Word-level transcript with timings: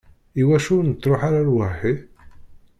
Iwacu 0.41 0.71
ur 0.77 0.83
nettruḥ 0.85 1.21
ara 1.27 1.47
lwaḥi? 1.49 1.93